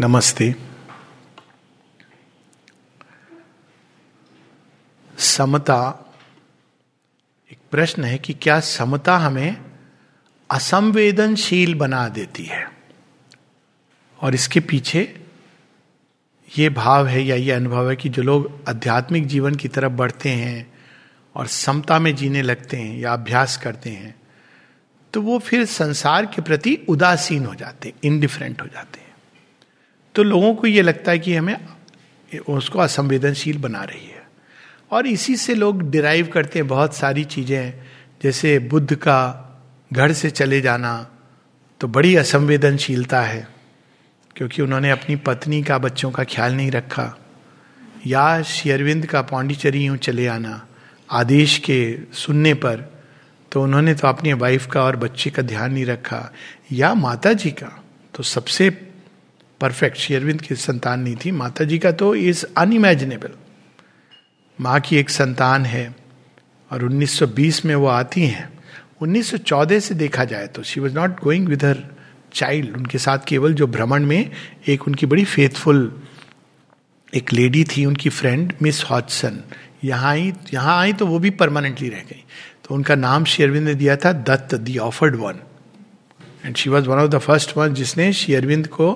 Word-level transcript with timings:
नमस्ते। 0.00 0.54
समता, 5.18 6.12
एक 7.52 7.58
प्रश्न 7.70 8.04
है 8.04 8.18
कि 8.18 8.34
क्या 8.34 8.60
समता 8.60 9.16
हमें 9.16 9.56
असंवेदनशील 10.50 11.74
बना 11.74 12.08
देती 12.08 12.44
है? 12.44 12.72
और 14.20 14.34
इसके 14.34 14.60
पीछे 14.60 15.20
ये 16.58 16.68
भाव 16.68 17.06
है 17.06 17.22
या 17.22 17.36
ये 17.36 17.52
अनुभव 17.52 17.90
है 17.90 17.96
कि 17.96 18.08
जो 18.08 18.22
लोग 18.22 18.60
आध्यात्मिक 18.68 19.26
जीवन 19.26 19.54
की 19.54 19.68
तरफ़ 19.68 19.92
बढ़ते 19.92 20.28
हैं 20.28 20.72
और 21.34 21.46
समता 21.46 21.98
में 21.98 22.16
जीने 22.16 22.42
लगते 22.42 22.76
हैं 22.76 22.98
या 22.98 23.12
अभ्यास 23.12 23.56
करते 23.56 23.90
हैं 23.90 24.14
तो 25.14 25.22
वो 25.22 25.38
फिर 25.38 25.64
संसार 25.64 26.26
के 26.26 26.42
प्रति 26.42 26.78
उदासीन 26.88 27.46
हो 27.46 27.54
जाते 27.54 27.92
इनडिफरेंट 28.04 28.62
हो 28.62 28.66
जाते 28.66 29.01
तो 30.14 30.22
लोगों 30.22 30.54
को 30.54 30.66
ये 30.66 30.82
लगता 30.82 31.12
है 31.12 31.18
कि 31.18 31.34
हमें 31.34 31.56
उसको 32.48 32.78
असंवेदनशील 32.78 33.58
बना 33.58 33.82
रही 33.84 34.06
है। 34.06 34.22
और 34.90 35.06
इसी 35.06 35.36
से 35.36 35.54
लोग 35.54 35.82
डिराइव 35.90 36.26
करते 36.26 36.58
हैं 36.58 36.68
बहुत 36.68 36.94
सारी 36.94 37.24
चीज़ें, 37.26 37.72
जैसे 38.22 38.58
बुद्ध 38.58 38.94
का 38.94 39.18
घर 39.90 40.12
से 40.12 40.30
चले 40.30 40.60
जाना 40.60 40.94
तो 41.80 41.88
बड़ी 41.88 42.14
असंवेदनशीलता 42.16 43.20
है, 43.22 43.46
क्योंकि 44.36 44.62
उन्होंने 44.62 44.90
अपनी 44.90 45.16
पत्नी 45.18 45.62
का, 45.62 45.78
बच्चों 45.78 46.10
का 46.10 46.24
ख्याल 46.24 46.54
नहीं 46.54 46.70
रखा। 46.70 47.14
या 48.06 48.42
शेरविंद 48.42 49.06
का 49.06 49.22
पांडिचेरी 49.22 49.84
यूँ 49.84 49.96
चले 49.96 50.26
आना, 50.26 50.66
आदेश 51.10 51.58
के 51.58 51.98
सुनने 52.14 52.54
पर 52.54 52.90
तो 53.52 53.62
उन्होंने 53.62 53.94
तो 53.94 54.08
अपनी 54.08 54.32
वाइफ 54.32 54.66
का 54.66 54.82
और 54.82 54.96
बच्चे 54.96 55.30
का 55.30 55.42
ध्यान 55.42 55.72
नहीं 55.72 55.84
रखा। 55.86 56.30
या 56.72 56.92
माता 56.94 57.32
जी 57.32 57.50
का 57.52 57.68
तो 58.14 58.22
सबसे 58.22 58.70
परफेक्ट 59.62 59.96
शेरविंद 59.98 60.40
की 60.40 60.54
संतान 60.56 61.00
नहीं 61.00 61.16
थी। 61.16 61.30
माता 61.32 61.64
जी 61.64 61.78
का 61.78 61.92
तो 61.92 62.14
इज़ 62.14 62.44
अनइमेजिनेबल 62.58 63.30
माँ 64.58 64.78
की 64.80 64.96
एक 64.96 65.10
संतान 65.10 65.64
है 65.66 65.84
और 66.70 66.84
1920 66.84 67.64
में 67.64 67.74
वो 67.74 67.86
आती 67.88 68.26
हैं। 68.26 68.48
1914 69.02 69.80
से 69.80 69.94
देखा 69.94 70.24
जाए 70.24 70.46
तो 70.46 70.62
she 70.62 70.80
was 70.80 70.94
not 70.94 71.20
going 71.20 71.48
with 71.48 71.64
her 71.64 71.84
child 72.34 72.76
उनके 72.76 72.98
साथ 72.98 73.18
केवल 73.28 73.54
जो 73.54 73.66
भ्रमण 73.66 74.04
में 74.06 74.30
एक 74.68 74.86
उनकी 74.88 75.06
बड़ी 75.06 75.24
फेथफुल 75.24 75.80
एक 77.12 77.32
लेडी 77.32 77.64
थी, 77.66 77.84
उनकी 77.86 78.10
फ्रेंड 78.10 78.52
मिस 78.62 78.84
हॉटसन 78.84 79.42
यहाँ 79.84 80.10
आई 80.10 80.32
यहाँ 80.54 80.78
आई 80.80 80.92
तो 80.92 81.06
वो 81.06 81.18
भी 81.18 81.30
परमानेंटली 81.32 81.88
रह 81.88 82.00
गई। 82.00 82.22
तो 82.64 82.74
उनका 82.74 82.94
नाम 82.94 83.24
शेरविंद 83.24 83.68
ने 83.68 83.74
दिया 83.74 83.96
था, 83.96 84.12
Datta 84.12 84.54
the 84.54 84.78
offered 84.78 85.16
one 85.16 85.40
and 86.44 86.56
she 86.56 86.70
was 86.70 86.88
one 86.88 86.98
of 86.98 87.10
the 87.10 87.18
first 87.18 87.56
one 87.56 87.74
जिसने 87.74 88.12
शेरविंद 88.12 88.66
को 88.68 88.92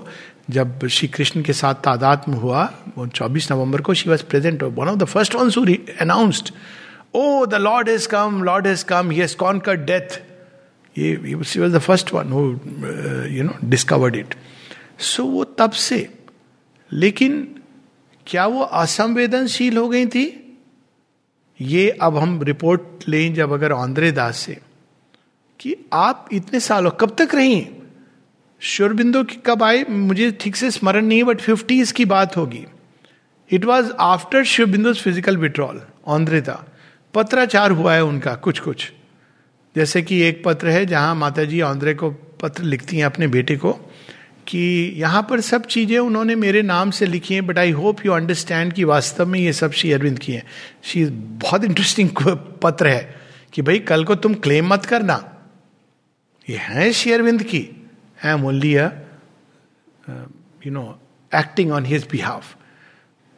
जब 0.50 0.86
श्री 0.86 1.08
कृष्ण 1.08 1.42
के 1.42 1.52
साथ 1.52 1.74
तादात्म 1.84 2.32
हुआ, 2.32 2.64
वो 2.98 3.06
चौबीस 3.06 3.50
नवंबर 3.52 3.80
को 3.80 3.94
she 3.94 4.10
was 4.10 4.22
present 4.24 4.62
one 4.62 4.88
of 4.88 4.96
the 4.98 5.04
first 5.04 5.34
one 5.34 5.50
who 5.56 5.64
announced 6.00 6.50
O 7.14 7.46
the 7.46 7.54
lord 7.54 7.88
has 7.88 8.08
come 8.08 8.42
lord 8.44 8.66
has 8.66 8.84
come 8.84 9.10
he 9.10 9.18
has 9.18 9.36
conquered 9.36 9.80
death 9.86 10.18
ये 10.98 11.44
she 11.44 11.60
was 11.60 11.72
the 11.72 11.78
first 11.78 12.12
one 12.14 12.32
who 12.32 12.44
you 13.36 13.44
know 13.44 13.54
discovered 13.64 14.16
it 14.16 14.34
so 14.98 15.24
वो 15.24 15.44
तब 15.44 15.70
से, 15.70 16.08
लेकिन 16.90 17.42
क्या 18.26 18.46
वो 18.46 18.62
असंवेदनशील 18.62 19.76
हो 19.76 19.88
गई 19.88 20.06
थी? 20.06 20.42
ये 21.60 21.88
अब 22.02 22.16
हम 22.16 22.40
रिपोर्ट 22.42 23.08
लें 23.08 23.34
जब 23.34 23.52
अगर 23.52 23.72
आंद्रे 23.72 24.10
दास 24.12 24.36
से, 24.36 24.56
कि 25.60 25.74
आप 25.92 26.28
इतने 26.32 26.60
सालों, 26.60 26.90
कब 26.90 27.14
तक 27.18 27.34
रही? 27.34 27.60
शोरबिंदो 28.62 29.24
कब 29.46 29.62
आए 29.62 29.84
मुझे 29.88 30.30
ठीक 30.40 30.56
से 30.56 30.70
स्मरण 30.70 31.06
नहीं 31.06 31.22
बट 31.24 31.40
फिफ्टीज 31.40 31.92
की 31.92 32.04
बात 32.06 32.36
होगी। 32.36 32.64
इट 33.50 33.64
वॉज़ 33.64 33.90
आफ्टर 34.00 34.44
शिवबिंदु 34.44 34.92
फ़िज़िकल 34.94 35.36
विड्रॉल 35.36 35.80
औंद्रेता। 36.06 36.62
पत्राचार 37.14 37.70
हुआ 37.70 37.94
है 37.94 38.04
उनका 38.04 38.34
कुछ 38.36 38.58
कुछ 38.58 38.90
जैसे 39.76 40.02
कि 40.02 40.20
एक 40.22 40.42
पत्र 40.44 40.68
है 40.68 40.84
जहाँ 40.86 41.14
माता 41.14 41.44
जी 41.44 41.60
औंद्रे 41.60 41.94
को 41.94 42.10
पत्र 42.42 42.62
लिखती 42.64 42.96
हैं 42.96 43.04
अपने 43.04 43.26
बेटे 43.28 43.56
को, 43.56 43.72
कि 43.72 44.92
यहाँ 44.96 45.22
पर 45.30 45.40
सब 45.40 45.66
चीज़ें 45.66 45.98
उन्होंने 45.98 46.34
मेरे 46.36 46.62
नाम 46.62 46.90
से 46.90 47.06
लिखी 47.06 47.34
हैं 47.34 47.46
but 47.46 47.58
I 47.58 47.70
hope 47.72 48.04
you 48.06 48.12
understand 48.12 48.72
कि 48.72 48.84
वास्तव 48.84 49.26
में 49.26 49.38
ये 49.40 49.52
सब 49.52 49.72
श्री 49.72 49.92
अरविंद 49.92 50.18
की 50.18 50.32
हैं। 50.32 50.42
शी 50.84 51.04
बहुत 51.40 51.64
इंटरेस्टिंग 51.64 52.10
पत्र 52.62 52.88
है 52.88 53.14
कि 53.52 53.62
भाई 53.62 53.78
कल 53.78 54.04
को 54.04 54.14
तुम 54.16 54.34
क्लेम 54.36 54.72
मत 54.72 54.86
करना। 54.86 55.22
ये 56.48 56.56
है 56.58 56.92
श्री 56.92 57.12
अरविंद 57.12 57.42
की। 57.42 57.68
I 58.24 58.32
am 58.32 58.44
only 58.46 58.74
you 58.74 60.72
know 60.72 60.84
acting 61.32 61.72
on 61.72 61.86
his 61.86 62.06
behalf 62.10 62.54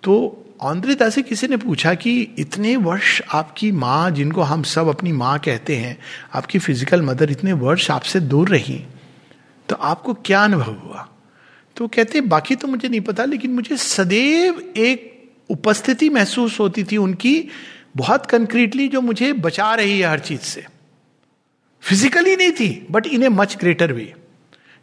तो 0.03 0.45
औंद्रिता 0.61 1.09
से 1.11 1.23
किसी 1.23 1.49
ने 1.49 1.57
पूछा 1.57 1.95
कि 1.95 2.21
इतने 2.39 2.75
वर्ष 2.77 3.21
आपकी 3.35 3.71
माँ, 3.73 4.11
जिनको 4.11 4.43
हम 4.43 4.63
सब 4.63 4.89
अपनी 4.89 5.13
माँ 5.13 5.39
कहते 5.39 5.77
हैं, 5.77 5.97
आपकी 6.35 6.59
फ़िज़िकल 6.59 7.03
मदर 7.03 7.31
इतने 7.31 7.53
वर्ष 7.55 7.91
आपसे 7.91 8.21
दूर 8.23 8.49
रही 8.49 8.85
तो 9.69 9.77
आपको 9.77 10.15
क्या 10.17 10.43
अनुभव 10.45 10.73
हुआ? 10.75 11.09
तो 11.77 11.89
कहते, 11.89 12.21
बाकी 12.21 12.55
तो 12.55 12.69
मुझे 12.69 12.89
नहीं 12.89 13.01
पता, 13.01 13.25
लेकिन 13.25 13.51
मुझे 13.51 13.77
सदैव 13.77 14.61
एक 14.77 15.15
उपस्थिति 15.51 16.09
महसूस 16.11 16.59
होती 16.61 16.85
थी 16.85 16.97
उनकी, 16.97 17.49
बहुत 17.97 18.27
कंक्रीटली 18.27 18.89
जो 18.89 19.01
मुझे 19.01 19.33
बचा 19.33 19.75
रही 19.75 19.99
है 20.01 20.09
हर 20.09 20.19
चीज़ 20.21 20.41
से। 20.43 20.65
फिजिकली 21.83 22.37
नहीं 22.37 22.53
थी 22.53 22.87
but 22.91 23.07
in 23.07 23.23
a 23.23 23.29
much 23.29 23.57
greater 23.57 23.93
way 23.93 24.13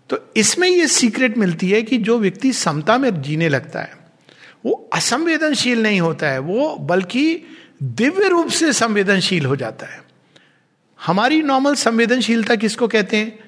तो 0.09 0.17
इसमें 0.37 0.67
यह 0.69 0.87
सीक्रेट 0.87 1.37
मिलती 1.37 1.69
है 1.69 1.81
कि 1.81 1.97
जो 1.97 2.17
व्यक्ति 2.19 2.53
समता 2.53 2.97
में 2.97 3.21
जीने 3.21 3.49
लगता 3.49 3.81
है, 3.81 3.93
वो 4.65 4.89
असंवेदनशील 4.93 5.83
नहीं 5.83 6.01
होता 6.01 6.27
है, 6.27 6.39
वो 6.39 6.75
बल्कि 6.75 7.41
दिव्य 7.83 8.27
रूप 8.29 8.47
से 8.47 8.73
संवेदनशील 8.73 9.45
हो 9.45 9.55
जाता 9.55 9.85
है। 9.85 10.03
हमारी 10.99 11.41
नॉर्मल 11.41 11.75
संवेदनशीलता 11.75 12.55
किसको 12.55 12.87
कहते 12.87 13.17
हैं? 13.17 13.39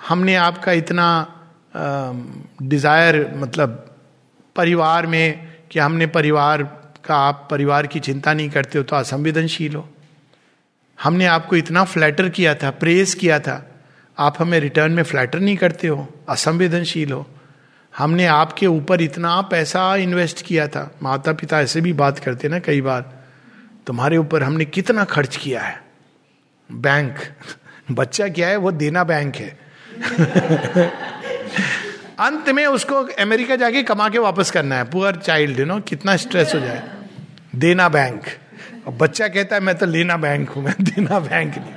हमने 0.00 0.34
आपका 0.34 0.72
इतना 0.72 1.34
डिज़ायर 2.62 3.32
मतलब 3.36 3.84
परिवार 4.56 5.06
में 5.06 5.48
कि 5.70 5.78
हमने 5.78 6.06
परिवार 6.06 6.62
का, 7.04 7.16
आप 7.16 7.46
परिवार 7.50 7.86
की 7.86 8.00
चिंता 8.00 8.32
नहीं 8.34 8.50
करते 8.50 8.78
हो 8.78 8.84
तो 8.84 8.96
असंवेदनशील 8.96 9.74
हो। 9.74 9.88
हमने 10.98 11.26
आपको 11.26 11.56
इतना 11.56 11.84
फ्लैटर 11.84 12.28
किया 12.28 12.54
था 12.54 12.70
प्रेस 12.70 13.14
किया 13.14 13.40
था 13.40 13.67
आप 14.18 14.36
हमें 14.38 14.60
रिटर्न 14.60 14.92
में 14.92 15.02
फ्लैटर 15.02 15.40
नहीं 15.40 15.56
करते 15.56 15.88
हो, 15.88 16.14
असंवेदनशील 16.28 17.12
हो। 17.12 17.30
हमने 17.98 18.26
आपके 18.26 18.66
ऊपर 18.66 19.00
इतना 19.00 19.40
पैसा 19.40 19.96
इन्वेस्ट 19.96 20.42
किया 20.42 20.68
था। 20.68 20.98
माता 21.02 21.32
पिता 21.32 21.60
ऐसे 21.60 21.80
भी 21.80 21.92
बात 21.92 22.18
करते 22.18 22.48
ना 22.48 22.58
कई 22.58 22.80
बार, 22.80 23.24
तुम्हारे 23.86 24.16
ऊपर 24.16 24.42
हमने 24.42 24.64
कितना 24.64 25.04
खर्च 25.04 25.36
किया 25.36 25.60
है? 25.60 25.82
बैंक 26.72 27.16
बच्चा 27.90 28.28
क्या 28.28 28.48
है? 28.48 28.56
वो 28.56 28.72
देना 28.72 29.04
बैंक 29.04 29.36
है। 29.36 29.58
अंत 32.18 32.48
में 32.48 32.66
उसको 32.66 32.94
अमेरिका 32.94 33.56
जाके 33.56 33.82
कमा 33.82 34.08
के 34.08 34.18
वापस 34.18 34.50
करना 34.50 34.76
है। 34.76 34.84
पुअर 34.84 35.16
चाइल्ड 35.16 35.60
यू 35.60 35.66
नो 35.66 35.80
कितना 35.80 36.16
स्ट्रेस 36.16 36.54
हो 36.54 36.60
जाए। 36.60 36.90
देना 37.56 37.88
बैंक 37.88 38.22
और 38.86 38.92
बच्चा 38.92 39.28
कहता 39.28 39.56
है, 39.56 39.62
मैं 39.62 39.78
तो 39.78 39.86
लेना 39.86 40.16
बैंक 40.16 40.50
हूँ, 40.50 40.64
मैं 40.64 40.74
देना 40.80 41.18
बैंक 41.18 41.58
नहीं। 41.58 41.74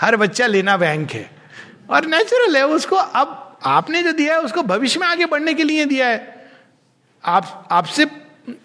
हर 0.00 0.16
बच्चा 0.16 0.46
लेना 0.46 0.76
बैंक 0.76 1.12
है। 1.12 1.39
और 1.90 2.06
नेचुरल 2.06 2.56
है, 2.56 2.66
उसको 2.66 2.96
अब 2.96 3.58
आपने 3.64 4.02
जो 4.02 4.12
दिया 4.12 4.34
है, 4.34 4.40
उसको 4.40 4.62
भविष्य 4.62 5.00
में 5.00 5.06
आगे 5.06 5.26
बढ़ने 5.26 5.54
के 5.54 5.64
लिए 5.64 5.84
दिया 5.84 6.08
है। 6.08 6.48
आप, 7.24 7.68
आपसे, 7.70 8.06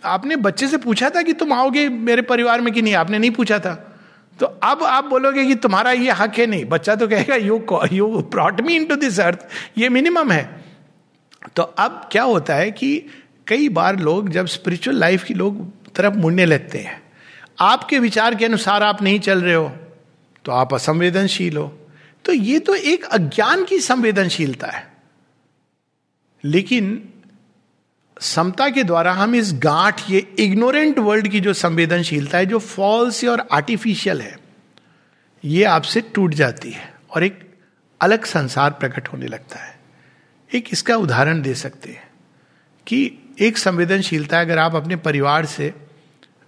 आपने 0.06 0.36
बच्चे 0.36 0.68
से 0.68 0.78
पूछा 0.78 1.10
था 1.10 1.22
कि 1.22 1.34
तुम 1.34 1.54
आओगे 1.54 1.90
मेरे 1.90 2.22
परिवार 2.22 2.62
में 2.62 2.74
कि 2.74 2.82
नहीं? 2.82 2.94
आपने 2.94 3.20
नहीं 3.20 3.32
पूछा 3.32 3.60
था। 3.60 3.92
तो 4.40 4.46
अब 4.46 4.84
आप 4.84 5.06
बोलोगे 5.06 5.46
कि 5.46 5.56
तुम्हारा 5.56 5.92
ये 5.92 6.12
हक 6.12 6.38
है 6.38 6.46
नहीं। 6.46 6.66
बच्चा 6.66 6.96
तो 6.96 7.08
कहेगा 7.08 7.36
you 7.36 7.64
you 7.94 8.08
brought 8.32 8.62
me 8.62 8.76
into 8.86 8.96
this 8.96 9.20
earth 9.20 9.40
ये 9.78 9.90
मिनिमम 9.90 10.32
है। 10.32 10.64
तो 11.56 11.64
अब 11.64 12.10
क्या 12.12 12.24
होता 12.24 12.56
है 12.56 12.72
कि 12.72 13.06
कई 13.48 13.70
बार 13.70 14.00
लोग, 14.00 14.30
जब 14.30 14.46
स्पिरिचुअल 14.46 14.98
लाइफ 14.98 15.24
की 15.24 15.34
लोग 15.34 15.72
तरफ़ 15.96 16.14
मुड़ने 16.14 16.46
लगते 16.46 16.78
हैं, 16.78 17.02
आपके 17.60 18.00
विचार 18.00 18.36
के 18.36 18.46
अनुसार 18.46 18.84
आप 18.84 19.02
नहीं 19.02 19.20
चल 19.20 19.42
रहे 19.42 19.54
हो 19.54 19.72
तो 20.46 20.52
आप 20.52 20.74
असंवेदनशील 20.74 21.58
हो। 21.58 21.85
तो 22.26 22.34
ये 22.34 22.60
तो 22.60 22.76
एक 22.76 23.04
अज्ञान 23.06 23.64
की 23.66 23.80
संवेदनशीलता 23.80 24.68
है। 24.68 24.88
लेकिन 26.44 26.88
समता 28.18 28.70
के 28.70 28.84
द्वारा 28.84 29.14
हम 29.14 29.36
इस 29.36 29.52
गांठ, 29.56 30.02
ये 30.10 30.20
इग्नोरेंट 30.40 31.00
वर्ल्ड 31.00 31.28
की 31.28 31.40
जो 31.40 31.54
संवेदनशीलता 31.54 32.38
है, 32.38 32.46
जो 32.46 32.60
फॉल्स 32.60 33.24
और 33.26 33.48
आर्टिफिशियल 33.52 34.22
है, 34.22 34.36
ये 35.44 35.64
आपसे 35.64 36.02
टूट 36.16 36.34
जाती 36.34 36.72
है 36.72 36.94
और 37.10 37.24
एक 37.24 37.40
अलग 38.02 38.26
संसार 38.26 38.72
प्रकट 38.72 39.08
होने 39.08 39.28
लगता 39.28 39.60
है। 39.60 39.74
एक 40.50 40.70
इसका 40.72 40.96
उदाहरण 40.98 41.42
दे 41.42 41.54
सकते 41.56 41.90
हैं 41.90 42.08
कि 42.88 43.12
एक 43.40 43.58
संवेदनशीलता 43.58 44.40
अगर 44.42 44.60
आप 44.60 44.76
अपने 44.76 44.96
परिवार 44.96 45.46
से 45.46 45.74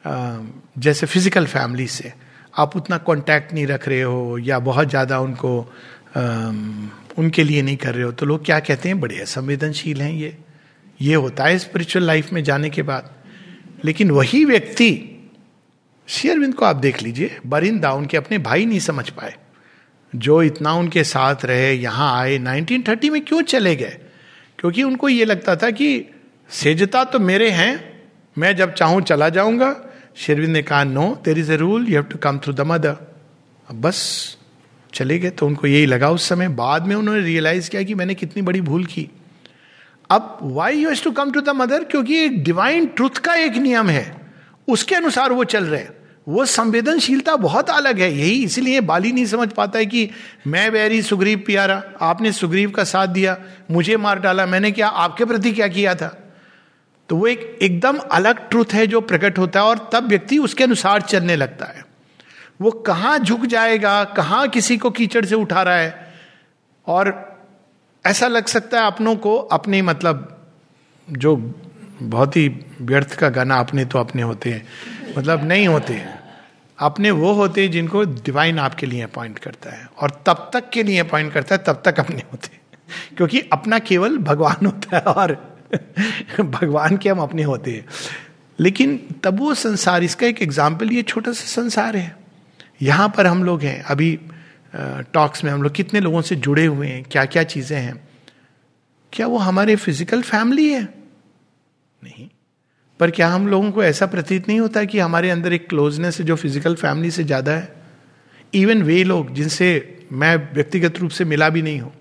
जैसे 0.06 1.06
फ़िज़िकल 1.06 1.46
फैमिली 1.46 1.88
से 1.88 2.14
आप 2.58 2.76
उतना 2.76 2.98
कांटेक्ट 2.98 3.54
नहीं 3.54 3.66
रख 3.68 3.88
रहे 3.88 4.02
हो 4.02 4.38
या 4.38 4.60
बहुत 4.60 4.90
ज़्यादा 4.90 5.20
उनको 5.20 5.60
उनके 7.18 7.44
लिए 7.44 7.62
नहीं 7.62 7.78
कर 7.78 7.96
रहे 7.96 8.04
हो 8.04 8.12
तो 8.12 8.26
लोग 8.26 8.46
क्या 8.46 8.60
कहते 8.60 8.90
हैं? 8.90 9.00
बड़े 9.00 9.20
असंवेदनशील 9.20 10.02
हैं 10.02 10.12
ये। 10.12 10.38
ये 11.00 11.16
होता 11.16 11.44
है 11.44 11.58
स्पिरिचुअल 11.60 12.06
लाइफ 12.06 12.32
में 12.34 12.44
जाने 12.44 12.70
के 12.70 12.82
बाद। 12.82 13.10
लेकिन 13.86 14.12
वही 14.12 14.44
व्यक्ति 14.46 14.90
शेयरविंद 16.08 16.54
को 16.54 16.66
आप 16.66 16.76
देख 16.76 17.02
लीजिए, 17.02 17.38
बरिंदा 17.46 17.92
उनके 17.94 18.18
अपने 18.18 18.38
भाई 18.38 18.66
नहीं 18.66 18.80
समझ 18.80 19.10
पाए। 19.10 19.34
जो 20.14 20.42
इतना 20.44 20.74
उनके 20.74 21.04
साथ 21.04 21.46
रहे, 21.46 21.74
यहाँ 21.74 22.14
आए 22.20 22.38
1930 22.40 23.10
में 23.10 23.22
क्यों 23.22 23.42
चले 23.44 23.76
गए? 23.76 23.98
क्योंकि 24.60 24.84
उनको 24.84 25.10
ये 25.10 25.26
लगता 25.26 25.56
था 25.56 25.70
कि 25.72 26.06
सेजता 26.50 27.04
तो 27.04 27.20
मेरे 27.20 27.50
हैं, 27.52 28.04
मैं 28.38 28.56
जब 28.56 28.74
चाहूँ 28.74 29.02
चला 29.02 29.30
जाऊँगा 29.30 29.72
शेरविंद 30.18 30.54
ने 30.54 30.62
कहा, 30.62 30.84
no 30.84 31.22
there 31.26 31.40
is 31.40 31.52
a 31.52 31.56
rule 31.56 31.88
you 31.88 31.96
have 31.96 32.04
to 32.04 32.18
come 32.18 32.38
through 32.38 32.54
the 32.54 32.62
mother 32.62 32.96
अब 33.70 33.82
बस 33.82 34.38
चले 34.94 35.20
गए 35.20 35.30
तो 35.30 35.48
उनको 35.48 35.68
यही 35.68 35.86
लगा 35.86 36.10
उस 36.10 36.28
समय। 36.30 36.48
बाद 36.48 36.88
में 36.88 36.96
उन्होंने 36.96 37.22
रियलाइज़ 37.22 37.70
किया 37.70 37.84
कि 37.84 37.96
मैंने 37.96 38.16
कितनी 38.16 38.42
बड़ी 38.42 38.62
भूल 38.62 38.86
की। 38.86 39.10
अब 40.10 40.40
why 40.42 40.78
you 40.78 40.90
has 40.90 41.04
to 41.04 41.12
come 41.12 41.32
to 41.32 41.42
the 41.42 41.50
mother 41.50 41.84
क्योंकि 41.84 42.28
डिवाइन 42.30 42.86
ट्रुथ 42.86 43.18
का 43.18 43.36
एक 43.36 43.58
नियम 43.58 43.90
है। 43.90 44.32
उसके 44.68 44.96
अनुसार 44.96 45.32
वो 45.32 45.44
चल 45.44 45.66
रहे 45.66 45.86
वो 46.28 46.46
संवेदनशीलता 46.46 47.36
बहुत 47.36 47.70
अलग 47.70 48.00
है। 48.00 48.12
यही 48.14 48.44
इसीलिए 48.44 48.82
बाली 48.82 49.12
नहीं 49.12 49.26
समझ 49.26 49.48
पाता 49.50 49.80
है 49.80 49.86
कि 49.86 50.10
मैं 50.48 50.72
बैरी, 50.72 51.02
सुग्रीव 51.02 51.44
प्यारा, 51.46 51.84
आपने 52.02 52.32
सुग्रीव 52.32 52.72
का 52.72 52.84
साथ 52.84 53.08
दिया, 53.08 53.38
मुझे 53.72 53.98
मार 53.98 54.20
डाला, 54.20 54.46
मैंने 54.46 54.72
क्या, 54.72 54.88
आपके 54.88 55.26
प्रति 55.26 55.52
क्या 55.52 55.68
किया 55.68 55.96
था? 55.96 56.27
तो 57.10 57.16
वो 57.16 57.28
एक 57.28 57.60
एकदम 57.62 57.98
अलग 57.98 58.50
ट्रुथ 58.50 58.74
है 58.74 58.88
जो 58.88 59.02
प्रकट 59.02 59.38
होता 59.40 59.60
है 59.60 59.66
और 59.66 59.90
तब 59.94 60.08
व्यक्ति 60.08 60.38
उसके 60.38 60.64
अनुसार 60.64 61.02
चलने 61.02 61.36
लगता 61.36 61.66
है। 61.66 61.86
वो 62.62 62.72
कहाँ 62.72 63.20
झुक 63.20 63.46
जाएगा, 63.46 64.04
कहाँ 64.04 64.48
किसी 64.48 64.78
को 64.78 64.90
कीचड़ 64.90 65.26
से 65.26 65.36
उठा 65.36 65.62
रहा 65.62 65.76
है? 65.76 66.14
और 66.88 67.38
ऐसा 68.06 68.28
लग 68.28 68.46
सकता 68.46 68.80
है 68.80 68.88
अपनों 68.88 69.16
को 69.16 69.38
अपने 69.38 69.82
मतलब 69.82 70.46
जो 71.10 71.36
बहुत 72.02 72.38
ही 72.38 72.48
व्यर्थ 72.82 73.16
का 73.16 73.30
गाना 73.30 73.56
अपने 73.56 73.86
तो 73.86 74.00
अपने 74.00 74.22
होते 74.22 74.50
हैं 74.50 74.68
मतलब 75.18 75.44
नहीं 75.44 75.68
होते 75.68 75.94
हैं। 75.94 76.20
अपने 76.80 77.12
वो 77.12 77.34
होते 77.34 77.62
हैं 77.62 77.72
जिनको 77.72 78.04
डिवाइन 78.04 78.60
आपके 78.60 78.86
लिए 78.86 79.02
अपॉइंट 79.02 79.40
करता 79.40 79.70
है 79.70 79.90
और 80.00 80.24
तब 80.26 80.50
तक 80.54 80.70
के 80.70 80.84
लिए 80.84 81.00
अपॉइंट 81.00 81.34
करता 81.34 81.56
है, 81.56 81.64
तब 81.68 81.82
तक 81.86 82.00
अपने 82.00 82.24
होते 82.32 82.50
हैं। 82.54 82.62
क्योंकि 83.18 83.40
अपना 83.54 83.80
केवल 83.80 84.18
भगवान 84.18 84.66
होता 84.66 84.96
है 84.96 85.02
और 85.02 85.57
भगवान 86.42 86.98
के 86.98 87.10
हम 87.10 87.20
अपने 87.20 87.44
होते 87.44 87.72
हैं। 87.72 87.86
लेकिन 88.60 88.98
तब 89.24 89.40
वो 89.40 89.54
संसार, 89.56 90.04
इसका 90.04 90.28
एक 90.28 90.42
एग्ज़ाम्पल 90.42 90.92
ये 90.92 91.02
छोटा 91.04 91.32
सा 91.32 91.46
संसार 91.62 91.96
है। 91.96 92.16
यहाँ 92.82 93.08
पर 93.18 93.28
हम 93.28 93.44
लोग 93.44 93.62
हैं। 93.62 93.82
अभी 93.82 94.18
टॉक्स 95.14 95.44
में 95.44 95.52
हम 95.52 95.64
लोग 95.64 95.74
कितने 95.74 96.00
लोगों 96.00 96.22
से 96.22 96.36
जुड़े 96.36 96.66
हुए 96.66 96.88
हैं 96.88 97.04
क्या 97.04 97.26
क्या 97.26 97.44
चीज़ें 97.44 97.78
हैं। 97.78 97.96
क्या 99.14 99.28
वो 99.28 99.38
हमारे 99.38 99.76
फ़िज़िकल 99.76 100.22
फैमिली 100.22 100.70
है? 100.70 100.82
नहीं। 102.02 102.28
पर 103.00 103.12
क्या 103.12 103.28
हम 103.28 103.48
लोगों 103.48 103.72
को 103.72 103.84
ऐसा 103.84 104.06
प्रतीत 104.06 104.48
नहीं 104.48 104.60
होता 104.60 104.84
कि 104.84 105.00
हमारे 105.00 105.30
अंदर 105.30 105.54
एक 105.54 105.68
क्लोजनेस 105.70 106.20
है 106.20 106.26
जो 106.26 106.36
फ़िज़िकल 106.36 106.76
फैमिली 106.76 107.12
से 107.12 107.24
ज़्यादा 107.24 107.52
है? 107.52 107.76
इवन 108.54 108.82
वे 108.84 109.04
लोग 109.04 109.34
जिनसे 109.34 109.70
मैं 110.12 110.36
व्यक्तिगत 110.54 111.00
रूप 111.00 111.12
से 111.12 111.26
मिला 111.26 111.50
भी 111.50 111.62
नहीं 111.62 111.80
हूँ। 111.80 111.94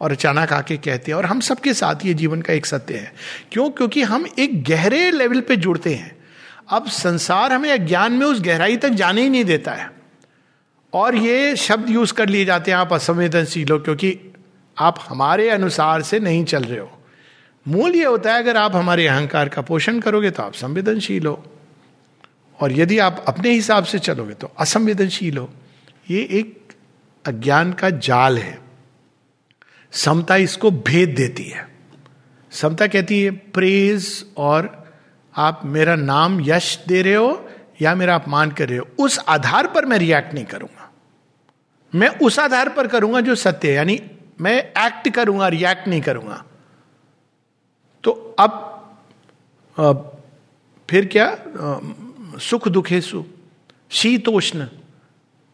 और 0.00 0.12
अचानक 0.12 0.52
आके 0.52 0.76
कहते 0.76 1.12
हैं, 1.12 1.18
और 1.18 1.26
हम 1.26 1.40
सबके 1.40 1.74
साथ 1.74 1.94
ये 2.04 2.14
जीवन 2.14 2.42
का 2.42 2.52
एक 2.52 2.66
सत्य 2.66 2.94
है। 2.94 3.14
क्यों? 3.52 3.70
क्योंकि 3.70 4.02
हम 4.02 4.26
एक 4.38 4.64
गहरे 4.64 5.10
लेवल 5.10 5.40
पे 5.40 5.56
जुड़ते 5.56 5.94
हैं। 5.94 6.16
अब 6.70 6.86
संसार 6.86 7.52
हमें 7.52 7.72
अज्ञान 7.72 8.12
में 8.12 8.26
उस 8.26 8.40
गहराई 8.40 8.76
तक 8.76 8.88
जाने 8.88 9.22
ही 9.22 9.28
नहीं 9.28 9.44
देता 9.44 9.72
है। 9.72 9.90
और 10.92 11.16
ये 11.16 11.56
शब्द 11.56 11.90
यूज़ 11.90 12.12
कर 12.12 12.28
लिए 12.28 12.44
जाते 12.44 12.70
हैं 12.70 12.78
आप 12.78 12.92
असंवेदनशील 12.92 13.68
हो 13.68 13.78
क्योंकि 13.78 14.34
आप 14.78 15.04
हमारे 15.08 15.50
अनुसार 15.50 16.02
से 16.02 16.18
नहीं 16.18 16.44
चल 16.44 16.62
रहे 16.62 16.78
हो। 16.78 16.92
मूल 17.68 17.96
ये 17.96 18.04
होता 18.04 18.32
है, 18.32 18.38
अगर 18.38 18.56
आप 18.56 18.76
हमारे 18.76 19.06
अहंकार 19.06 19.48
का 19.48 19.62
पोषण 19.62 20.00
करोगे 20.00 20.30
तो 20.30 20.42
आप 20.42 20.54
संवेदनशील 20.54 21.26
हो। 21.26 21.52
और 22.60 22.72
यदि 22.72 22.98
आप 22.98 23.24
अपने 23.28 23.50
हिसाब 23.50 23.84
से 23.84 23.98
चलोगे 23.98 24.34
तो 24.34 24.52
असंवेदनशील 24.58 25.38
हो। 25.38 25.52
ये 26.10 26.20
एक 26.20 26.72
अज्ञान 27.26 27.72
का 27.72 27.90
जाल 27.90 28.38
है। 28.38 28.65
समता 29.96 30.36
इसको 30.36 30.70
भेद 30.70 31.14
देती 31.16 31.44
है। 31.44 31.68
समता 32.52 32.86
कहती 32.86 33.22
है 33.22 33.30
प्रेज 33.30 34.26
और 34.36 34.70
आप 35.34 35.60
मेरा 35.64 35.94
नाम 35.96 36.40
यश 36.40 36.76
दे 36.88 37.02
रहे 37.02 37.14
हो 37.14 37.48
या 37.82 37.94
मेरा 37.94 38.14
अपमान 38.14 38.50
कर 38.50 38.68
रहे 38.68 38.78
हो 38.78 39.04
उस 39.04 39.18
आधार 39.28 39.66
पर 39.66 39.84
मैं 39.84 39.98
रिएक्ट 39.98 40.34
नहीं 40.34 40.44
करूँगा। 40.44 40.90
मैं 41.92 42.08
उस 42.18 42.38
आधार 42.38 42.68
पर 42.68 42.86
करूँगा 42.86 43.20
जो 43.20 43.34
सत्य 43.34 43.68
है 43.68 43.74
यानी 43.74 44.00
मैं 44.40 44.56
एक्ट 44.86 45.08
करूँगा 45.08 45.48
रिएक्ट 45.48 45.88
नहीं 45.88 46.00
करूँगा। 46.00 46.44
तो 48.04 48.10
अब, 48.38 48.50
अब 49.76 50.22
फिर 50.88 51.06
क्या? 51.06 51.36
सुख 52.40 52.68
दुखे 52.68 53.00
सु 53.00 53.24
शीतोष्ण। 53.90 54.66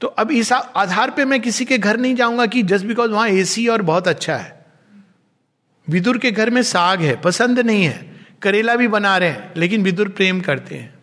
तो 0.03 0.09
अब 0.09 0.31
इस 0.31 0.53
आधार 0.53 1.11
पे 1.11 1.25
मैं 1.25 1.41
किसी 1.41 1.65
के 1.65 1.79
घर 1.79 1.97
नहीं 1.97 2.15
जाऊँगा 2.15 2.47
कि 2.47 2.63
जस्ट 2.63 2.87
बिकॉज़ 2.87 3.11
वहाँ 3.11 3.29
एसी 3.29 3.69
और 3.69 3.83
बहुत 3.83 4.09
अच्छा 4.09 4.37
है। 4.37 4.67
विदुर 5.91 6.19
के 6.19 6.31
घर 6.31 6.51
में 6.51 6.63
साग 6.63 7.01
है, 7.01 7.17
पसंद 7.17 7.59
नहीं 7.59 7.85
है, 7.85 8.17
करेला 8.43 8.77
भी 8.77 8.89
बना 8.89 9.17
रहे 9.19 9.29
हैं, 9.29 9.53
लेकिन 9.57 9.83
विदुर 9.83 10.09
प्रेम 10.09 10.41
करते 10.41 10.75
हैं। 10.75 10.95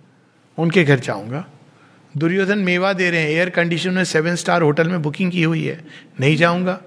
उनके 0.58 0.84
घर 0.84 1.00
जाऊँगा। 1.00 1.46
दुर्योधन 2.18 2.60
मेवा 2.60 2.94
दे 2.94 3.10
रहे 3.10 3.22
हैं 3.22 3.30
एयर 3.30 3.50
कंडीशन 3.50 3.94
में 3.94 4.04
सेवन 4.04 4.36
स्टार 4.36 4.62
होटल 4.62 4.88
में 4.88 5.02
बुकिंग 5.02 5.32
की 5.32 5.44
हुई 5.44 5.64
है, 5.64 5.86
नहीं 6.20 6.38
जाऊँगा। 6.38 6.82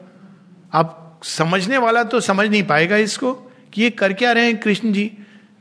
अब 0.72 1.20
समझने 1.24 1.78
वाला 1.78 2.02
तो 2.02 2.20
समझ 2.20 2.48
नहीं 2.48 2.62
पाएगा 2.62 2.96
इसको 2.96 3.32
कि 3.72 3.82
ये 3.82 3.90
कर 3.90 4.12
क्या 4.12 4.32
रहे 4.32 4.46
हैं 4.46 4.60
कृष्ण 4.60 4.92
जी। 4.92 5.10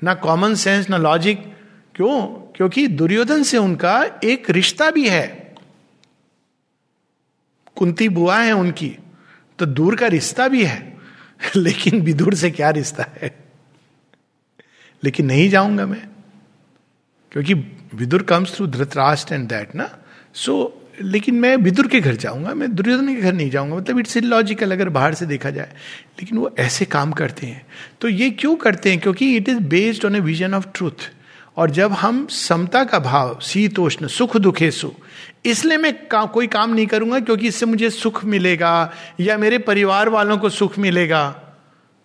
ना 0.03 0.13
कॉमन 0.13 0.56
सेंस 0.56 0.89
ना 0.89 0.98
लॉजिक 0.98 1.44
क्यों? 1.95 2.21
क्योंकि 2.56 2.88
दुर्योधन 2.88 3.44
से 3.44 3.57
उनका 3.57 4.19
एक 4.24 4.50
रिश्ता 4.50 4.92
भी 4.92 5.09
है। 5.09 5.50
कुंती 7.81 8.09
बुआ 8.09 8.37
है 8.39 8.51
उनकी 8.51 8.89
तो 9.59 9.65
दूर 9.65 9.95
का 9.95 10.07
रिश्ता 10.07 10.47
भी 10.47 10.63
है, 10.65 10.97
लेकिन 11.55 12.01
विदुर 12.01 12.35
से 12.35 12.51
क्या 12.51 12.69
रिश्ता 12.69 13.05
है? 13.21 13.31
लेकिन 15.03 15.25
नहीं 15.25 15.49
जाऊँगा 15.49 15.85
मैं, 15.85 16.03
क्योंकि 17.31 17.53
Vidur 17.95 18.23
comes 18.23 18.55
through 18.55 18.67
Dhritarashtra 18.67 19.33
and 19.33 19.47
that 19.49 19.75
ना? 19.75 19.89
सो 20.33 20.77
लेकिन 21.01 21.35
मैं 21.35 21.55
विदुर 21.57 21.87
के 21.87 21.99
घर 21.99 22.15
जाऊँगा, 22.15 22.53
मैं 22.53 22.75
दुर्योधन 22.75 23.15
के 23.15 23.21
घर 23.21 23.33
नहीं 23.33 23.49
जाऊँगा 23.49 23.75
मतलब 23.75 23.99
इट्स 23.99 24.17
लॉजिकल 24.17 24.71
अगर 24.71 24.89
बाहर 24.89 25.13
से 25.13 25.25
देखा 25.25 25.49
जाए, 25.49 25.73
लेकिन 26.19 26.37
वो 26.37 26.55
ऐसे 26.59 26.85
काम 26.85 27.11
करते 27.11 27.47
हैं। 27.47 27.65
तो 28.01 28.07
ये 28.07 28.29
क्यों 28.29 28.55
करते 28.55 28.91
हैं? 28.91 28.99
क्योंकि 28.99 29.35
it 29.37 29.49
is 29.49 29.59
based 29.59 30.05
on 30.05 30.15
a 30.15 30.19
vision 30.19 30.53
of 30.53 30.67
truth 30.75 31.09
और 31.58 31.70
जब 31.70 31.91
हम 31.91 32.27
समता 32.27 32.84
का 32.84 33.00
भाव 33.00 33.39
शीतोष्ण 33.41 34.08
सुख 34.08 34.38
दुखे 34.38 34.72
सु 34.72 34.91
इसलिए 35.46 35.77
मैं 35.77 36.08
का, 36.08 36.25
कोई 36.25 36.48
काम 36.48 36.74
नहीं 36.74 36.88
करूँगा 36.88 37.20
क्योंकि 37.20 37.48
इससे 37.48 37.65
मुझे 37.65 37.89
सुख 37.89 38.25
मिलेगा 38.25 38.91
या 39.20 39.38
मेरे 39.38 39.58
परिवार 39.58 40.10
वालों 40.10 40.38
को 40.38 40.50
सुख 40.50 40.77
मिलेगा। 40.77 41.29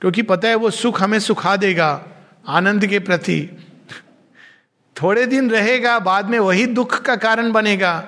क्योंकि 0.01 0.23
पता 0.23 0.49
है 0.49 0.55
वो 0.55 0.71
सुख 0.71 1.03
हमें 1.03 1.19
सुखा 1.19 1.57
देगा 1.57 2.05
आनंद 2.49 2.87
के 2.87 2.99
प्रति। 2.99 3.51
थोड़े 5.03 5.27
दिन 5.27 5.51
रहेगा 5.51 5.99
बाद 5.99 6.29
में 6.29 6.39
वही 6.39 6.67
दुख 6.67 7.03
का 7.03 7.17
कारण 7.17 7.53
बनेगा। 7.53 8.05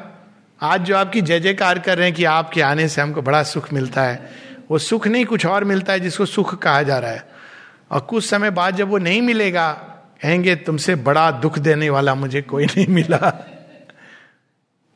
आज 0.62 0.80
जो 0.80 0.96
आपकी 0.96 1.20
जय 1.20 1.40
जयकार 1.40 1.78
कर 1.78 1.98
रहे 1.98 2.06
हैं 2.06 2.16
कि 2.16 2.24
आपके 2.24 2.62
आने 2.62 2.88
से 2.88 3.00
हमको 3.00 3.22
बड़ा 3.22 3.42
सुख 3.42 3.72
मिलता 3.72 4.02
है। 4.02 4.30
वो 4.70 4.78
सुख 4.78 5.06
नहीं 5.06 5.24
कुछ 5.24 5.46
और 5.46 5.64
मिलता 5.64 5.92
है 5.92 6.00
जिसको 6.00 6.26
सुख 6.26 6.58
कहा 6.58 6.82
जा 6.82 6.98
रहा 6.98 7.10
है। 7.10 7.28
और 7.90 8.00
कुछ 8.00 8.28
समय 8.28 8.50
बाद 8.50 8.76
जब 8.76 8.88
वो 8.88 8.98
नहीं 8.98 9.22
मिलेगा 9.22 9.87
कहेंगे, 10.20 10.54
तुमसे 10.56 10.94
बड़ा 10.94 11.30
दुख 11.30 11.58
देने 11.58 11.90
वाला 11.90 12.14
मुझे 12.14 12.42
कोई 12.42 12.64
नहीं 12.66 12.86
मिला। 12.86 13.30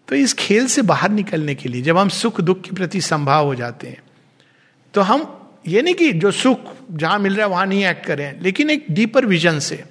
तो 0.08 0.16
इस 0.16 0.32
खेल 0.34 0.66
से 0.66 0.82
बाहर 0.82 1.10
निकलने 1.10 1.54
के 1.54 1.68
लिए 1.68 1.82
जब 1.82 1.98
हम 1.98 2.08
सुख 2.10 2.40
दुख 2.40 2.60
के 2.60 2.74
प्रति 2.74 3.00
संभाव 3.00 3.46
हो 3.46 3.54
जाते 3.54 3.88
हैं 3.88 4.02
तो 4.94 5.00
हम 5.00 5.26
ये 5.66 5.82
नहीं 5.82 5.94
कि 5.94 6.12
जो 6.12 6.30
सुख 6.30 6.72
जहाँ 6.90 7.18
मिल 7.18 7.36
रहा 7.36 7.46
है 7.46 7.50
वहाँ 7.50 7.66
नहीं 7.66 7.84
एक्ट 7.86 8.04
करें 8.06 8.40
लेकिन 8.40 8.70
एक 8.70 8.86
डीपर 8.90 9.26
विजन 9.26 9.58
से, 9.58 9.82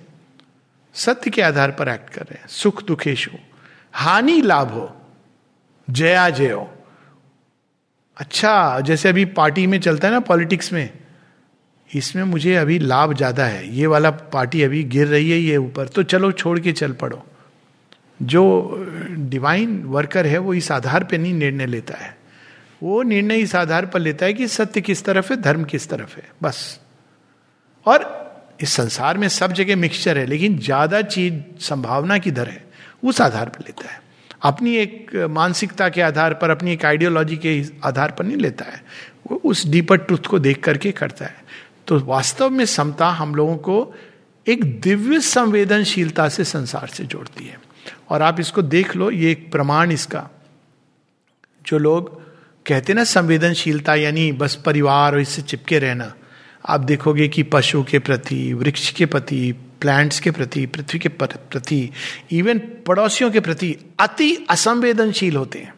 सत्य 0.96 1.30
के 1.30 1.42
आधार 1.42 1.72
पर 1.72 1.90
एक्ट 1.90 2.10
कर 2.10 2.22
रहे 2.22 2.40
हैं। 2.40 2.48
सुख 2.48 2.84
दुखेशु, 2.84 3.32
हानि 3.94 4.42
लाभ 4.42 4.72
हो 4.72 4.90
जया 5.88 6.30
जय। 6.30 6.52
हो 6.52 6.70
अच्छा 8.18 8.80
जैसे 8.80 9.10
अभी 9.10 9.26
पार्टी 9.28 9.66
में 9.68 9.80
चलता 9.80 10.08
है 10.08 10.14
ना, 10.14 10.20
पॉलिटिक्स 10.22 10.74
में 10.74 10.90
इसमें 11.96 12.24
मुझे 12.24 12.56
अभी 12.56 12.80
लाभ 12.80 13.14
ज़्यादा 13.14 13.46
है। 13.46 13.76
ये 13.76 13.88
वाला 13.88 14.12
पार्टी 14.12 14.64
अभी 14.64 14.84
गिर 14.84 15.08
रही 15.08 15.32
है 15.32 15.40
ये 15.40 15.58
ऊपर। 15.58 15.88
तो 15.88 16.04
चलो, 16.04 16.32
छोड़ 16.32 16.60
के 16.60 16.72
चल 16.72 16.92
पड़ो। 16.92 17.26
जो 18.22 18.86
डिवाइन 19.10 19.84
वर्कर 19.84 20.28
है, 20.28 20.38
वो 20.38 20.54
इस 20.54 20.72
आधार 20.72 21.04
पे 21.04 21.18
नहीं 21.18 21.34
निर्णय 21.34 21.66
लेता 21.66 21.98
है। 21.98 22.18
वो 22.84 23.04
निर्णय 23.04 23.38
इस 23.38 23.56
आधार 23.56 23.86
पर 23.86 24.00
लेता 24.00 24.26
है 24.26 24.34
कि 24.34 24.48
सत्य 24.48 24.82
किस 24.82 25.04
तरफ़ 25.06 25.34
है, 25.34 25.42
धर्म 25.42 25.64
किस 25.64 25.90
तरफ़ 25.90 26.18
है। 26.18 26.24
बस। 26.44 26.80
और 27.86 28.22
इस 28.62 28.74
संसार 28.74 29.18
में 29.18 29.28
सब 29.28 29.54
जगह 29.54 29.76
मिक्सचर 29.76 30.18
है, 30.18 30.26
लेकिन 30.26 30.58
ज़्यादा 30.60 31.02
चीज़ 31.02 31.34
संभावना 31.60 32.18
की 32.18 32.32
दर 32.32 32.48
है, 32.48 32.66
उस 33.04 33.22
आधार 33.22 33.50
पर 33.50 33.60
लेता 33.60 33.90
है। 33.90 34.02
अपनी 34.42 34.76
एक 34.76 35.16
मानसिकता 35.30 35.90
के 35.90 36.02
आधार 36.02 36.34
पर, 36.34 36.50
अपनी 36.50 36.74
एक 36.74 36.86
आइडियोलॉजी 36.86 37.38
के 37.38 37.64
आधार 37.84 38.12
पर 38.12 38.26
नहीं 38.26 38.38
लेता 38.38 38.66
है। 38.66 38.82
वो 39.32 39.42
उस 39.46 39.68
डीपर 39.68 39.98
ट्रुथ 39.98 40.26
को 40.30 40.40
देख 40.40 40.64
करके 40.64 40.92
करता 40.92 41.26
है। 41.26 41.36
तो 41.88 42.00
वास्तव 42.00 42.50
में 42.50 42.66
समता 42.66 43.10
हम 43.10 43.36
लोगों 43.36 43.58
को 43.58 43.94
एक 44.48 44.82
दिव्य 44.82 45.20
संवेदनशीलता 45.20 46.30
से 46.30 46.44
संसार 46.44 46.88
से 46.88 47.04
जोड़ती 47.04 47.46
है। 47.46 47.62
और 48.10 48.22
आप 48.22 48.40
इसको 48.40 48.62
देख 48.62 48.96
लो, 48.96 49.12
ये 49.12 49.32
एक 49.32 49.52
प्रमाण 49.52 49.92
इसका। 49.92 50.30
जो 51.66 51.78
लोग 51.78 52.22
कहते 52.66 52.94
ना, 52.94 53.04
संवेदनशीलता, 53.04 53.96
यानी 53.96 54.32
बस 54.32 54.56
परिवार 54.56 55.14
और 55.14 55.22
इससे 55.22 55.42
चिपके 55.42 55.80
रहना। 55.80 56.14
आप 56.70 56.80
देखोगे 56.80 57.28
कि 57.28 57.44
पशु 57.44 57.84
के 57.84 58.00
प्रति, 58.00 58.54
वृक्ष 58.54 58.92
के 58.92 59.06
प्रति 59.06 59.56
प्लांट्स 59.82 60.20
के 60.20 60.32
प्रति, 60.32 60.66
पृथ्वी 60.66 61.00
के 61.00 61.10
प्रति 61.10 61.92
इवन 62.32 62.60
पड़ोसियों 62.60 63.32
के 63.32 63.40
प्रति 63.40 63.78
अति 64.00 64.46
असंवेदनशील 64.50 65.36
होते 65.36 65.60
हैं। 65.60 65.74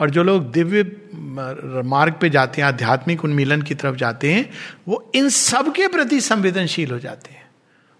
और 0.00 0.10
जो 0.10 0.22
लोग 0.22 0.52
दिव्य 0.52 0.96
मार्ग 1.84 2.14
पे 2.20 2.30
जाते 2.30 2.60
हैं, 2.60 2.68
आध्यात्मिक 2.68 3.24
उन्मिलन 3.24 3.62
की 3.62 3.74
तरफ़ 3.74 3.96
जाते 3.96 4.32
हैं, 4.32 4.50
वो 4.88 5.12
इन 5.14 5.28
सब 5.28 5.74
के 5.74 5.88
प्रति 5.88 6.20
संवेदनशील 6.20 6.90
हो 6.90 6.98
जाते 6.98 7.34
हैं। 7.34 7.42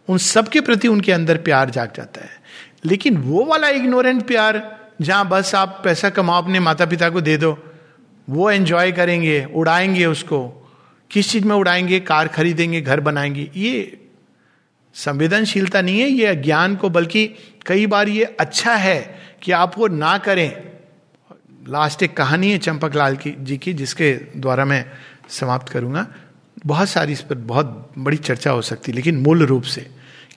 उन 0.08 0.18
सब 0.18 0.48
के 0.48 0.60
प्रति 0.60 0.88
उनके 0.88 1.12
अंदर 1.12 1.36
प्यार 1.36 1.70
जाग 1.70 1.92
जाता 1.96 2.20
है। 2.20 2.30
लेकिन 2.84 3.16
वो 3.16 3.44
वाला 3.44 3.68
इग्नोरेंट 3.68 4.26
प्यार, 4.26 4.78
जहाँ 5.00 5.28
बस 5.28 5.54
आप 5.54 5.80
पैसा 5.84 6.10
कमाओ, 6.10 6.42
अपने 6.42 6.60
माता 6.60 6.86
पिता 6.86 7.10
को 7.10 7.20
दे 7.20 7.36
दो, 7.36 7.64
वो 8.30 8.50
एंजॉय 8.50 8.92
करेंगे, 8.92 9.48
उड़ाएँगे 9.54 10.06
उसको। 10.06 10.70
किस 11.10 11.30
चीज़ 11.30 11.44
में 11.44 11.56
उड़ाएँगे? 11.56 12.00
कार 12.00 12.28
खरीदेंगे, 12.28 12.80
घर 12.80 13.00
बनाएँगे। 13.00 13.50
ये 13.56 14.00
संवेदनशीलता 14.94 15.80
नहीं 15.80 16.00
है, 16.00 16.08
ये 16.08 16.26
अज्ञान 16.26 16.76
को, 16.76 16.90
बल्कि 16.90 17.34
कई 17.66 17.86
बार 17.86 18.08
ये 18.08 18.24
अच्छा 18.24 18.74
है 18.74 19.18
कि 19.42 19.52
आप 19.52 19.78
वो 19.78 19.88
ना 19.88 20.18
करें। 20.18 20.71
लास्ट 21.68 22.02
एक 22.02 22.16
कहानी 22.16 22.50
है 22.50 22.58
चंपक 22.58 22.94
लाल 22.94 23.16
की, 23.16 23.30
जी 23.38 23.56
की, 23.58 23.72
जिसके 23.72 24.12
द्वारा 24.36 24.64
मैं 24.64 24.84
समाप्त 25.28 25.68
करूँगा। 25.68 26.06
बहुत 26.66 26.88
सारी 26.88 27.12
इस 27.12 27.20
पर 27.20 27.34
बहुत 27.34 27.92
बड़ी 27.98 28.16
चर्चा 28.16 28.50
हो 28.50 28.62
सकती 28.62 28.92
है 28.92 28.96
लेकिन 28.96 29.16
मूल 29.16 29.42
रूप 29.42 29.62
से 29.62 29.86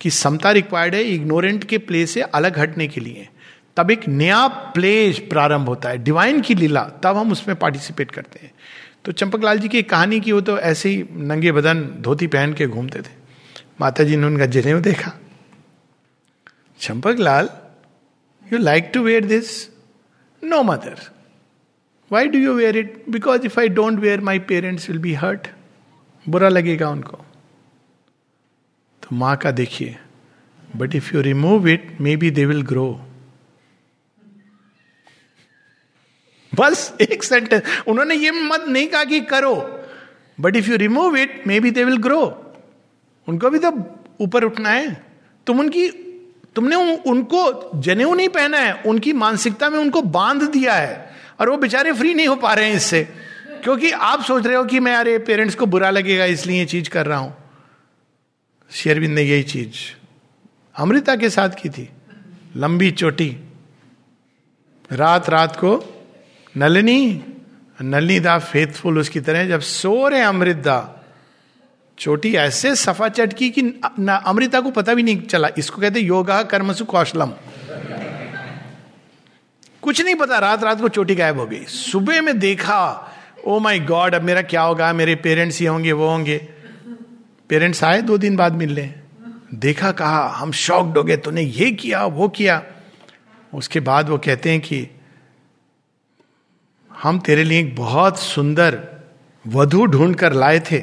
कि 0.01 0.09
समता 0.09 0.51
रिक्वायर्ड 0.51 0.95
है 0.95 1.03
इग्नोरेंट 1.03 1.63
के 1.63 1.77
प्ले 1.77 2.05
से 2.05 2.21
अलग 2.21 2.59
हटने 2.59 2.87
के 2.87 3.01
लिए। 3.01 3.27
तब 3.77 3.91
एक 3.91 4.07
नया 4.07 4.47
प्ले 4.47 5.11
प्रारंभ 5.29 5.67
होता 5.69 5.89
है 5.89 5.97
डिवाइन 5.97 6.41
की 6.41 6.55
लीला, 6.55 6.83
तब 7.03 7.17
हम 7.17 7.31
उसमें 7.31 7.55
पार्टिसिपेट 7.57 8.11
करते 8.11 8.39
हैं। 8.43 8.51
तो 9.05 9.11
चंपकलाल 9.11 9.59
जी 9.59 9.67
की 9.67 9.83
कहानी 9.83 10.19
की 10.19 10.31
वो 10.31 10.41
तो 10.41 10.57
ऐसे 10.59 10.89
ही 10.89 11.05
नंगे 11.11 11.51
बदन 11.51 11.81
धोती 11.99 12.27
पहन 12.27 12.53
के 12.53 12.67
घूमते 12.67 12.99
थे। 12.99 13.13
माता 13.81 14.03
जी 14.03 14.15
ने 14.15 14.27
उनका 14.27 14.45
जनेऊ 14.45 14.79
देखा। 14.79 15.11
Champak 16.79 17.15
Lal 17.19 17.49
you 18.53 18.59
like 18.59 18.91
to 18.93 19.01
wear 19.01 19.25
this 19.25 19.69
no 20.43 20.63
mother 20.63 21.14
why 22.11 22.27
do 22.27 22.39
you 22.39 22.53
wear 22.53 22.77
it 22.77 23.03
because 23.09 23.45
if 23.45 23.59
I 23.59 23.69
don't 23.69 23.99
wear 23.99 24.21
my 24.21 24.39
parents 24.39 24.89
will 24.89 24.99
be 24.99 25.13
hurt 25.13 25.47
बुरा 26.29 26.49
लगेगा 26.49 26.89
उनको। 26.89 27.17
तो 29.03 29.15
माँ 29.15 29.35
का 29.37 29.51
देखिए। 29.51 29.97
But 30.75 30.95
if 30.95 31.15
you 31.15 31.21
remove 31.21 31.67
it 31.67 31.97
maybe 32.15 32.31
they 32.31 32.45
will 32.45 32.61
grow 32.61 32.87
बस 36.55 36.93
एक 37.01 37.23
sentence 37.23 37.61
उन्होंने 37.87 38.15
ये 38.15 38.31
मत 38.31 38.65
नहीं 38.69 38.87
कहा 38.87 39.03
कि 39.03 39.19
करो। 39.21 39.55
But 40.39 40.55
if 40.55 40.69
you 40.69 40.77
remove 40.77 41.17
it 41.17 41.43
maybe 41.59 41.71
they 41.71 41.83
will 41.83 41.97
grow 41.97 42.21
उनको 43.27 43.49
भी 43.49 43.59
तो 43.59 43.71
ऊपर 44.21 44.43
उठना 44.43 44.69
है। 44.69 45.03
तुम 45.47 45.59
उनकी, 45.59 45.87
तुमने 46.55 46.75
उनको 47.05 47.71
जनेऊ 47.81 48.13
नहीं 48.15 48.29
पहना 48.29 48.57
है। 48.57 48.73
उनकी 48.83 49.13
मानसिकता 49.13 49.69
में 49.69 49.79
उनको 49.79 50.01
बाँध 50.01 50.43
दिया 50.43 50.73
है। 50.73 51.14
और 51.39 51.49
वो 51.49 51.57
बेचारे 51.57 51.93
फ्री 51.93 52.13
नहीं 52.13 52.27
हो 52.27 52.35
पा 52.35 52.53
रहे 52.53 52.69
हैं 52.69 52.75
इससे। 52.75 53.03
क्योंकि 53.63 53.91
आप 53.91 54.23
सोच 54.23 54.45
रहे 54.47 54.55
हो 54.55 54.63
कि 54.63 54.79
मैं, 54.79 54.95
अरे 54.95 55.17
पेरेंट्स 55.17 55.55
को 55.55 55.65
बुरा 55.65 55.89
लगेगा, 55.89 56.25
इसलिए 56.25 56.59
ये 56.59 56.65
चीज़ 56.65 56.89
कर 56.89 57.05
रहा 57.05 57.19
हूँ। 57.19 57.35
शेरविंद 58.71 59.15
ने 59.15 59.21
यही 59.21 59.43
चीज़ 59.43 59.75
अमृता 60.75 61.15
के 61.15 61.29
साथ 61.29 61.49
की 61.49 61.69
थी। 61.69 61.89
लंबी 62.55 62.91
चोटी। 62.91 63.37
रात 64.91 65.29
रात 65.29 65.55
को 65.55 66.03
नलिनी 66.57 67.23
नलिनी 67.81 68.19
दा 68.19 68.39
फेथफुल 68.39 68.99
उसकी 68.99 69.19
तरह 69.19 69.47
जब 69.47 69.59
सो 69.59 70.07
रहे 70.07 70.21
अमृता, 70.21 71.05
चोटी 71.99 72.35
ऐसे 72.35 72.75
सफ़ा 72.75 73.09
चटकी 73.09 73.49
कि 73.49 73.61
अमृता 74.25 74.61
को 74.61 74.71
पता 74.71 74.93
भी 74.93 75.03
नहीं 75.03 75.21
चला। 75.21 75.49
इसको 75.57 75.81
कहते 75.81 75.99
योगा 75.99 76.43
कर्मसु 76.43 76.85
कौशलम। 76.85 77.31
कुछ 79.95 80.05
नहीं 80.05 80.15
पता 80.15 80.39
रात 80.39 80.63
रात 80.63 80.81
को 80.81 80.87
चोटी 80.87 81.15
गायब 81.15 81.39
हो 81.39 81.45
गई। 81.45 81.63
सुबह 81.63 82.21
में 82.21 82.39
देखा 82.39 83.11
ओ 83.45 83.59
माई 83.59 83.79
गॉड 83.79 84.15
अब 84.15 84.21
मेरा 84.21 84.41
क्या 84.41 84.61
होगा? 84.61 84.93
मेरे 84.93 85.15
पेरेंट्स 85.15 85.59
ही 85.59 85.65
होंगे, 85.65 85.91
वो 85.91 86.09
होंगे। 86.09 86.37
पेरेंट्स 87.49 87.83
आए, 87.83 88.01
दो 88.01 88.17
दिन 88.17 88.35
बाद 88.35 88.53
मिलने। 88.53 88.95
देखा, 89.53 89.91
कहा, 89.91 90.27
हम 90.27 90.51
शॉक्ड 90.51 90.97
हो 90.97 91.03
गए, 91.03 91.17
तूने 91.17 91.41
ये 91.41 91.71
किया, 91.71 92.05
वो 92.05 92.27
किया। 92.27 92.63
उसके 93.53 93.79
बाद 93.79 94.09
वो 94.09 94.17
कहते 94.17 94.51
हैं 94.51 94.61
कि, 94.61 94.87
हम 96.99 97.19
तेरे 97.19 97.43
लिए 97.43 97.59
एक 97.59 97.75
बहुत 97.75 98.19
सुंदर 98.19 98.87
वधु 99.47 99.85
ढूंढ 99.85 100.15
कर 100.15 100.33
लाए 100.33 100.59
थे। 100.59 100.79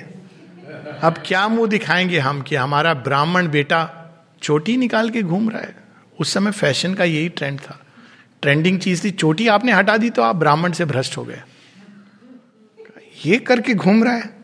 अब 1.02 1.14
क्या 1.26 1.48
मुँह 1.48 1.68
दिखाएँगे 1.68 2.18
हम 2.18 2.42
कि 2.42 2.56
हमारा 2.56 2.94
ब्राह्मण 2.94 3.48
बेटा 3.48 4.10
चोटी 4.42 4.76
निकाल 4.76 5.10
के 5.10 5.22
घूम 5.22 5.50
रहा 5.50 5.60
है? 5.60 5.76
उस 6.20 6.32
समय 6.32 6.50
फ़ैशन 6.50 6.94
का 6.94 7.04
यही 7.04 7.28
ट्रेंड 7.28 7.60
था। 7.60 7.78
ट्रेंडिंग 8.42 8.80
चीज़ 8.80 9.04
थी, 9.04 9.10
चोटी 9.10 9.48
आपने 9.48 9.72
हटा 9.72 9.96
दी 9.96 10.10
तो 10.10 10.22
आप 10.22 10.36
ब्राह्मण 10.36 10.72
से 10.72 10.84
भ्रष्ट 10.84 11.16
हो 11.16 11.24
गए। 11.24 11.42
ये 13.26 13.38
करके 13.38 13.74
घूम 13.74 14.04
रहा 14.04 14.14
है। 14.14 14.34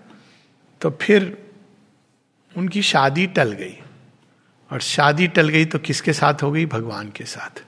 तो 0.80 0.98
फिर 1.02 1.48
उनकी 2.56 2.82
शादी 2.82 3.26
टल 3.26 3.52
गई। 3.52 3.78
और 4.72 4.80
शादी 4.80 5.26
टल 5.26 5.48
गई 5.48 5.64
तो 5.64 5.78
किसके 5.78 6.12
साथ 6.12 6.34
हो 6.42 6.52
गई? 6.52 6.66
भगवान 6.66 7.08
के 7.08 7.24
साथ। 7.24 7.64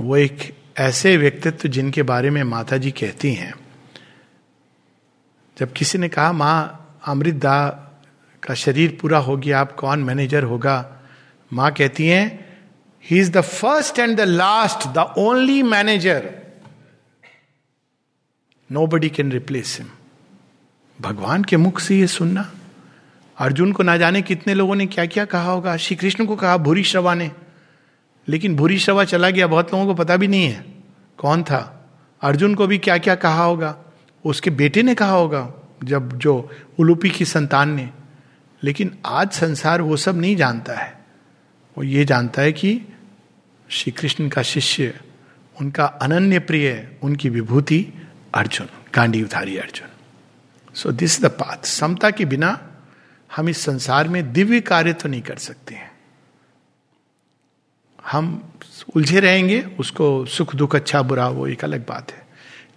वो 0.00 0.16
एक 0.16 0.56
ऐसे 0.78 1.16
व्यक्तित्व 1.16 1.68
जिनके 1.68 2.02
बारे 2.02 2.30
में 2.30 2.42
माता 2.42 2.76
जी 2.76 2.90
कहती 2.90 3.34
हैं। 3.34 3.54
जब 5.58 5.72
किसी 5.72 5.98
ने 5.98 6.08
कहा, 6.08 6.32
माँ 6.32 6.84
अमृत 7.06 7.34
दा 7.34 7.68
का 8.42 8.54
शरीर 8.54 8.98
पूरा 9.00 9.18
हो 9.18 9.36
गया, 9.36 9.60
आप 9.60 9.72
कौन 9.72 10.04
मैनेजर 10.04 10.42
होगा? 10.42 11.02
माँ 11.52 11.72
कहती 11.72 12.06
हैं 12.06 12.47
he 13.10 13.18
is 13.18 13.30
the 13.30 13.40
first 13.40 13.98
and 13.98 14.16
the 14.16 14.20
last 14.20 14.88
the 14.88 15.14
only 15.18 15.62
manager 15.62 16.34
nobody 18.86 19.08
can 19.08 19.32
replace 19.32 19.78
him 19.80 19.90
भगवान 21.00 21.44
के 21.44 21.56
मुख 21.56 21.80
से 21.80 21.98
ये 21.98 22.06
सुनना। 22.06 22.52
अर्जुन 23.38 23.72
को 23.72 23.82
ना 23.82 23.96
जाने 23.96 24.22
कितने 24.22 24.54
लोगों 24.54 24.74
ने 24.74 24.86
क्या 24.86 25.06
क्या 25.06 25.24
कहा 25.24 25.52
होगा। 25.52 25.76
श्री 25.76 25.96
कृष्ण 25.96 26.26
को 26.26 26.36
कहा, 26.36 26.56
भूरी 26.56 26.84
श्रवा 26.84 27.14
ने। 27.14 27.32
लेकिन 28.28 28.56
भूरी 28.56 28.78
श्रवा 28.78 29.04
चला 29.04 29.30
गया। 29.30 29.46
बहुत 29.46 29.74
लोगों 29.74 29.86
को 29.86 29.94
पता 29.94 30.16
भी 30.16 30.28
नहीं 30.28 30.44
है। 30.44 30.64
कौन 31.18 31.42
था? 31.42 31.90
अर्जुन 32.20 32.54
को 32.54 32.66
भी 32.66 32.78
क्या 32.78 32.98
क्या 32.98 33.14
कहा 33.14 33.44
होगा? 33.44 33.78
उसके 34.24 34.50
बेटे 34.50 34.82
ने 34.82 34.94
कहा 34.94 35.12
होगा, 35.12 35.54
जब 35.84 36.18
जो 36.18 36.50
उलूपी 36.78 37.10
की 37.10 37.24
संतान 37.24 37.70
ने। 37.70 37.90
लेकिन 38.62 38.98
आज 39.06 39.30
संसार 39.30 39.82
वो 39.82 39.96
सब 39.96 40.16
नहीं 40.16 40.36
जानता 40.36 40.72
है। 40.72 41.04
वो 41.78 41.84
ये 41.84 42.04
जानता 42.04 42.42
है 42.42 42.52
कि 42.52 42.80
श्री 43.70 43.92
कृष्ण 43.92 44.28
का 44.28 44.42
शिष्य, 44.42 45.00
उनका 45.60 45.84
अनन्य 45.84 46.38
प्रिय, 46.38 46.96
उनकी 47.02 47.28
विभूति 47.28 47.86
Arjun 48.34 48.68
गांडीवधारी 48.94 49.58
Arjun. 49.58 49.88
So 50.74 50.92
this 50.92 51.22
the 51.22 51.26
path 51.26 51.66
समता 51.66 52.10
के 52.10 52.24
बिना 52.24 52.68
हम 53.36 53.48
इस 53.48 53.58
संसार 53.58 54.08
में 54.08 54.32
दिव्य 54.32 54.60
कार्य 54.60 54.92
तो 54.92 55.08
नहीं 55.08 55.22
कर 55.22 55.36
सकते 55.36 55.74
हैं। 55.74 55.92
हम 58.06 58.52
उलझे 58.96 59.20
रहेंगे, 59.20 59.62
उसको 59.62 60.26
सुख, 60.26 60.56
दुख 60.56 60.76
अच्छा 60.76 61.02
बुरा, 61.02 61.28
वो 61.28 61.46
एक 61.46 61.64
अलग 61.64 61.86
बात 61.86 62.12
है। 62.12 62.26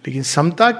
लेकिन 0.06 0.22
समता 0.22 0.70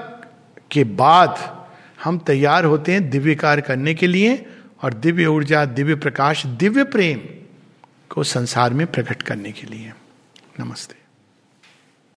के 0.71 0.83
बाद 0.83 1.63
हम 2.03 2.19
तैयार 2.19 2.65
होते 2.65 2.93
हैं 2.93 3.09
दिव्य 3.09 3.35
कार्य 3.35 3.61
करने 3.61 3.93
के 3.93 4.07
लिए 4.07 4.45
और 4.81 4.93
दिव्य 4.93 5.25
ऊर्जा, 5.25 5.65
दिव्य 5.65 5.95
प्रकाश, 5.95 6.45
दिव्य 6.45 6.83
प्रेम 6.83 7.19
को 8.09 8.23
संसार 8.23 8.73
में 8.73 8.87
प्रकट 8.87 9.21
करने 9.21 9.51
के 9.51 9.67
लिए। 9.67 9.93
नमस्ते। 10.59 11.02